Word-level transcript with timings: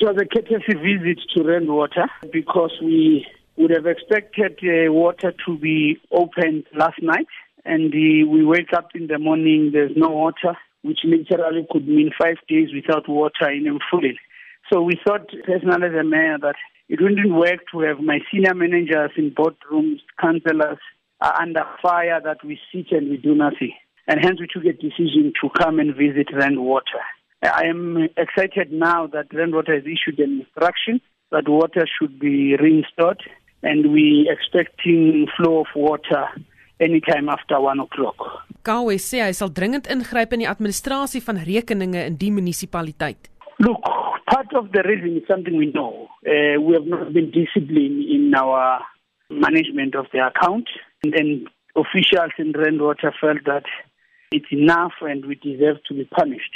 It 0.00 0.04
was 0.04 0.16
a 0.22 0.26
courtesy 0.26 0.74
visit 0.74 1.18
to 1.34 1.42
Rand 1.42 1.68
Water 1.68 2.06
because 2.32 2.70
we 2.80 3.26
would 3.56 3.70
have 3.70 3.86
expected 3.86 4.56
uh, 4.62 4.92
water 4.92 5.34
to 5.44 5.58
be 5.58 5.98
opened 6.12 6.66
last 6.72 7.02
night. 7.02 7.26
And 7.64 7.92
uh, 7.92 8.30
we 8.30 8.44
wake 8.44 8.72
up 8.72 8.90
in 8.94 9.08
the 9.08 9.18
morning, 9.18 9.70
there's 9.72 9.90
no 9.96 10.10
water, 10.10 10.56
which 10.82 11.00
literally 11.02 11.66
could 11.68 11.88
mean 11.88 12.12
five 12.16 12.36
days 12.48 12.68
without 12.72 13.08
water 13.08 13.50
in 13.50 13.64
Mfuleni. 13.64 14.14
So 14.72 14.82
we 14.82 15.00
thought, 15.04 15.28
personally 15.44 15.88
as 15.88 16.00
a 16.00 16.04
mayor, 16.04 16.38
that 16.42 16.54
it 16.88 17.00
wouldn't 17.02 17.34
work 17.34 17.58
to 17.72 17.80
have 17.80 17.98
my 17.98 18.20
senior 18.30 18.54
managers 18.54 19.10
in 19.16 19.32
boardrooms, 19.32 19.98
councillors 20.20 20.78
are 21.20 21.42
under 21.42 21.64
fire 21.82 22.20
that 22.22 22.44
we 22.44 22.60
sit 22.72 22.92
and 22.92 23.10
we 23.10 23.16
do 23.16 23.34
nothing. 23.34 23.74
And 24.06 24.20
hence 24.22 24.38
we 24.38 24.46
took 24.46 24.64
a 24.64 24.72
decision 24.74 25.32
to 25.42 25.50
come 25.58 25.80
and 25.80 25.96
visit 25.96 26.28
Rand 26.32 26.60
Water. 26.60 27.02
I 27.42 27.66
am 27.66 28.08
excited 28.16 28.72
now 28.72 29.06
that 29.08 29.32
Rand 29.32 29.54
Water 29.54 29.74
has 29.74 29.84
issued 29.84 30.18
an 30.18 30.40
instruction 30.40 31.00
that 31.30 31.48
water 31.48 31.86
should 31.86 32.18
be 32.18 32.56
reinstalled 32.56 33.20
and 33.62 33.92
we 33.92 34.28
expecting 34.30 35.26
flow 35.36 35.60
of 35.60 35.66
water 35.74 36.26
anytime 36.80 37.28
after 37.28 37.60
1 37.60 37.80
o'clock. 37.80 38.16
Khawe 38.64 38.98
sê 38.98 39.22
hy 39.22 39.32
sal 39.32 39.50
dringend 39.54 39.86
ingryp 39.90 40.34
in 40.34 40.42
die 40.42 40.50
administrasie 40.50 41.22
van 41.22 41.38
rekeninge 41.46 42.04
in 42.10 42.18
die 42.18 42.30
munisipaliteit. 42.34 43.30
Look, 43.58 43.82
part 44.26 44.52
of 44.54 44.72
the 44.72 44.82
reason 44.86 45.16
is 45.16 45.26
something 45.26 45.56
we 45.56 45.70
know. 45.72 46.08
Uh, 46.26 46.60
we 46.60 46.74
have 46.74 46.86
not 46.86 47.12
been 47.12 47.30
disciplined 47.30 48.02
in 48.02 48.34
our 48.34 48.82
management 49.30 49.94
of 49.94 50.06
the 50.12 50.26
account 50.26 50.68
and 51.02 51.14
then 51.14 51.46
officials 51.76 52.34
in 52.38 52.52
Rand 52.52 52.80
Water 52.80 53.14
felt 53.20 53.44
that 53.46 53.66
it's 54.30 54.50
enough 54.50 54.92
and 55.00 55.24
we 55.24 55.34
deserve 55.36 55.78
to 55.88 55.94
be 55.94 56.04
punished. 56.04 56.54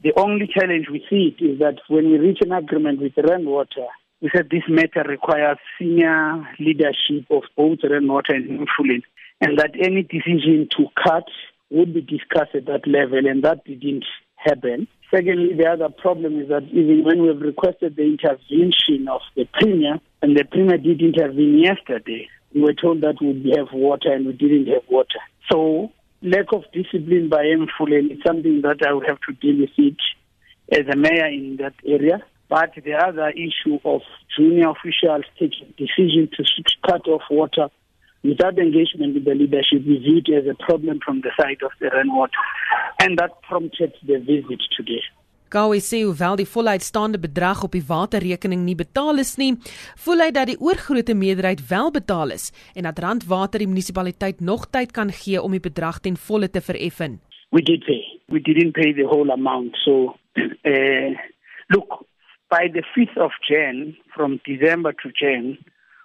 The 0.00 0.12
only 0.16 0.46
challenge 0.46 0.86
we 0.90 1.04
see 1.10 1.36
is 1.44 1.58
that 1.58 1.80
when 1.88 2.08
we 2.10 2.18
reach 2.18 2.38
an 2.42 2.52
agreement 2.52 3.00
with 3.00 3.14
Rand 3.16 3.46
Water, 3.46 3.86
we 4.20 4.30
said 4.34 4.48
this 4.48 4.62
matter 4.68 5.02
requires 5.08 5.58
senior 5.76 6.46
leadership 6.60 7.26
of 7.30 7.42
both 7.56 7.78
Rand 7.82 8.08
Water 8.08 8.34
and 8.34 8.60
Mfuleni, 8.60 9.02
and 9.40 9.58
that 9.58 9.72
any 9.74 10.02
decision 10.02 10.68
to 10.76 10.86
cut 11.02 11.24
would 11.70 11.92
be 11.92 12.00
discussed 12.00 12.54
at 12.54 12.66
that 12.66 12.86
level, 12.86 13.26
and 13.26 13.42
that 13.42 13.64
didn't 13.64 14.04
happen. 14.36 14.86
Secondly, 15.10 15.54
the 15.56 15.66
other 15.66 15.88
problem 15.88 16.40
is 16.40 16.48
that 16.48 16.62
even 16.70 17.02
when 17.04 17.22
we've 17.22 17.40
requested 17.40 17.96
the 17.96 18.04
intervention 18.04 19.08
of 19.08 19.20
the 19.34 19.48
Premier, 19.52 19.98
and 20.22 20.36
the 20.36 20.44
Premier 20.44 20.78
did 20.78 21.02
intervene 21.02 21.58
yesterday, 21.58 22.28
we 22.54 22.60
were 22.60 22.72
told 22.72 23.00
that 23.00 23.16
we 23.20 23.52
have 23.56 23.68
water, 23.72 24.12
and 24.12 24.26
we 24.26 24.32
didn't 24.32 24.68
have 24.68 24.84
water. 24.88 25.18
So 25.50 25.90
lack 26.22 26.52
of 26.52 26.64
discipline 26.72 27.28
by 27.28 27.44
Mfuleni 27.44 28.12
is 28.12 28.18
something 28.26 28.62
that 28.62 28.86
I 28.86 28.92
would 28.92 29.06
have 29.06 29.20
to 29.28 29.34
deal 29.34 29.60
with 29.60 29.70
it 29.76 29.96
as 30.70 30.86
a 30.92 30.96
mayor 30.96 31.26
in 31.26 31.56
that 31.60 31.74
area. 31.86 32.22
But 32.48 32.72
the 32.82 32.94
other 32.94 33.28
issue 33.30 33.78
of 33.84 34.00
junior 34.36 34.70
officials 34.70 35.24
taking 35.38 35.74
decision 35.76 36.30
to 36.36 36.44
cut 36.86 37.06
off 37.06 37.22
water 37.30 37.68
without 38.24 38.58
engagement 38.58 39.14
with 39.14 39.24
the 39.24 39.34
leadership 39.34 39.80
is 39.86 40.02
viewed 40.02 40.28
as 40.30 40.44
a 40.46 40.54
problem 40.54 41.00
from 41.04 41.20
the 41.20 41.30
side 41.38 41.62
of 41.62 41.70
the 41.78 41.90
Rand 41.92 42.10
Water. 42.12 42.32
And 43.00 43.18
that 43.18 43.42
prompted 43.42 43.92
the 44.06 44.18
visit 44.18 44.60
today. 44.76 45.02
Gawie 45.48 45.80
sê 45.80 46.02
hoewel 46.04 46.36
die 46.36 46.48
voluitstaande 46.48 47.18
bedrag 47.20 47.62
op 47.64 47.72
die 47.72 47.84
waterrekening 47.88 48.66
nie 48.66 48.76
betaal 48.76 49.22
is 49.22 49.36
nie, 49.40 49.54
voel 50.04 50.26
hy 50.26 50.30
dat 50.36 50.50
die 50.50 50.58
oorgrootste 50.60 51.14
meerderheid 51.16 51.62
wel 51.70 51.88
betaal 51.94 52.34
is 52.36 52.50
en 52.76 52.84
dat 52.84 53.00
Randwater 53.00 53.64
die 53.64 53.70
munisipaliteit 53.70 54.42
nog 54.44 54.66
tyd 54.68 54.92
kan 54.92 55.12
gee 55.12 55.40
om 55.40 55.56
die 55.56 55.64
bedrag 55.64 56.02
ten 56.04 56.20
volle 56.28 56.50
te 56.52 56.60
vereffen. 56.60 57.20
We 57.50 57.62
did 57.62 57.84
pay. 57.86 58.04
We 58.28 58.40
didn't 58.40 58.74
pay 58.76 58.92
the 58.92 59.08
whole 59.08 59.32
amount. 59.32 59.76
So 59.84 60.18
uh, 60.36 61.16
look, 61.74 62.04
by 62.50 62.68
the 62.68 62.84
5th 62.92 63.16
of 63.16 63.32
Jan 63.48 63.96
from 64.14 64.40
December 64.44 64.92
to 65.02 65.08
Jan, 65.16 65.56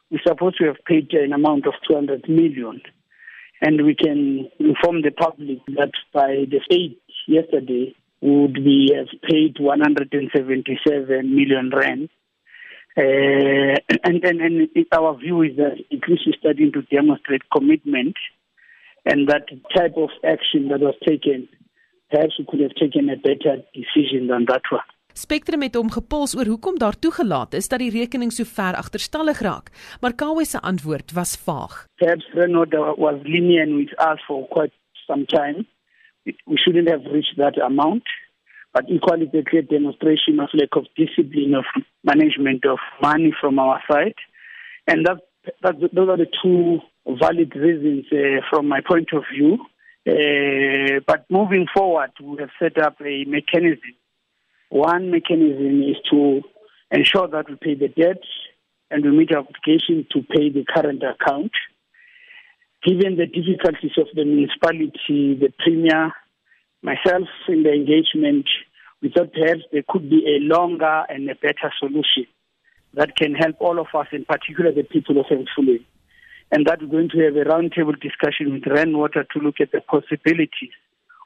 we 0.09 0.19
supposed 0.25 0.57
to 0.59 0.65
have 0.67 0.79
paid 0.85 1.11
an 1.13 1.33
amount 1.33 1.67
of 1.67 1.73
200 1.87 2.29
million. 2.29 2.81
And 3.61 3.85
we 3.85 3.95
can 3.95 4.49
inform 4.59 5.01
the 5.01 5.11
public 5.11 5.59
that 5.75 5.91
by 6.13 6.45
the 6.49 6.61
8th 6.71 6.97
yesterday 7.27 7.95
would 8.23 8.53
be 8.53 8.93
have 8.95 9.11
paid 9.29 9.57
177 9.59 11.35
million 11.35 11.69
rand. 11.75 12.09
Uh, 12.95 13.75
and, 14.07 14.23
and, 14.23 14.39
and 14.39 14.69
our 14.91 15.17
view 15.17 15.41
is 15.41 15.57
that 15.57 15.75
Greece 15.99 16.25
is 16.27 16.35
starting 16.39 16.71
to 16.71 16.83
demonstrate 16.83 17.41
commitment 17.51 18.15
and 19.05 19.27
that 19.27 19.49
type 19.75 19.95
of 19.97 20.09
action 20.23 20.69
that 20.69 20.79
was 20.79 20.95
taken, 21.05 21.49
perhaps 22.09 22.39
we 22.39 22.45
could 22.45 22.61
have 22.61 22.75
taken 22.75 23.09
a 23.09 23.17
better 23.17 23.61
decision 23.73 24.27
than 24.27 24.45
that 24.47 24.61
one. 24.71 24.87
Spectrum 25.13 25.61
het 25.61 25.75
hom 25.77 25.91
gepols 25.93 26.31
oor 26.33 26.47
hoekom 26.49 26.79
daar 26.81 26.95
toegelaat 26.97 27.53
is 27.53 27.67
dat 27.69 27.83
die 27.83 27.91
rekening 27.93 28.31
so 28.33 28.47
ver 28.49 28.73
agterstallig 28.79 29.43
raak, 29.45 29.69
maar 30.01 30.15
Kawe 30.17 30.45
se 30.45 30.61
antwoord 30.61 31.13
was 31.13 31.35
vaag. 31.37 31.75
Perhaps 32.01 32.25
Renault 32.33 32.73
was 32.97 33.19
lenient 33.23 33.75
with 33.75 33.93
us 33.99 34.23
for 34.25 34.47
quite 34.47 34.73
some 35.05 35.25
time. 35.25 35.67
We 36.25 36.57
shouldn't 36.57 36.89
have 36.89 37.05
reached 37.11 37.37
that 37.37 37.57
amount. 37.61 38.03
But 38.73 38.85
equally, 38.89 39.29
it's 39.31 39.47
a 39.47 39.49
clear 39.49 39.61
demonstration 39.61 40.39
of 40.39 40.49
lack 40.53 40.75
of 40.75 40.85
discipline 40.97 41.53
of 41.53 41.65
management 42.03 42.65
of 42.65 42.79
money 43.01 43.33
from 43.39 43.59
our 43.59 43.81
side. 43.89 44.15
And 44.87 45.05
that, 45.05 45.17
that 45.61 45.75
those 45.93 46.09
are 46.09 46.17
the 46.17 46.27
two 46.41 46.79
valid 47.07 47.55
reasons 47.55 48.05
uh, 48.11 48.41
from 48.49 48.67
my 48.67 48.81
point 48.81 49.09
of 49.13 49.23
view. 49.31 49.59
Uh, 50.05 50.99
but 51.05 51.25
moving 51.29 51.67
forward, 51.73 52.11
we 52.21 52.37
have 52.39 52.49
set 52.59 52.77
up 52.77 52.97
a 53.01 53.25
mechanism. 53.25 53.93
One 54.69 55.11
mechanism 55.11 55.83
is 55.83 55.97
to 56.09 56.41
ensure 56.91 57.27
that 57.27 57.49
we 57.49 57.55
pay 57.55 57.75
the 57.75 57.89
debt 57.89 58.21
and 58.89 59.03
we 59.03 59.11
meet 59.11 59.33
our 59.33 59.45
obligation 59.45 60.07
to 60.11 60.23
pay 60.23 60.49
the 60.49 60.65
current 60.65 61.03
account. 61.03 61.51
Given 62.85 63.15
the 63.15 63.27
difficulties 63.27 63.95
of 63.97 64.07
the 64.13 64.25
municipality, 64.25 65.39
the 65.39 65.53
premier, 65.57 66.11
myself 66.81 67.29
in 67.47 67.63
the 67.63 67.71
engagement, 67.71 68.45
we 69.01 69.09
thought 69.09 69.31
perhaps 69.31 69.61
there 69.71 69.87
could 69.87 70.09
be 70.09 70.23
a 70.27 70.43
longer 70.43 71.03
and 71.07 71.29
a 71.29 71.35
better 71.35 71.71
solution 71.79 72.27
that 72.93 73.15
can 73.15 73.35
help 73.35 73.55
all 73.59 73.79
of 73.79 73.87
us, 73.95 74.07
in 74.11 74.25
particular 74.25 74.73
the 74.73 74.83
people 74.83 75.17
of 75.17 75.27
Mfuleni. 75.27 75.85
And 76.51 76.65
that 76.67 76.81
we're 76.81 76.89
going 76.89 77.09
to 77.15 77.23
have 77.23 77.35
a 77.35 77.49
roundtable 77.49 77.99
discussion 77.99 78.51
with 78.51 78.67
Rand 78.67 78.97
Water 78.97 79.25
to 79.31 79.39
look 79.39 79.55
at 79.61 79.71
the 79.71 79.79
possibilities 79.79 80.75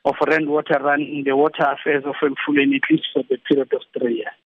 of 0.06 0.14
Rand 0.28 0.50
Water 0.50 0.78
running 0.80 1.24
the 1.26 1.36
water 1.36 1.66
affairs 1.66 2.04
of 2.06 2.16
Mfuleni 2.22 2.76
at 2.76 2.90
least 2.92 3.08
for 3.14 3.24
the 3.28 3.38
period 3.50 3.74
of 3.74 3.82
three 3.98 4.18
years. 4.18 4.38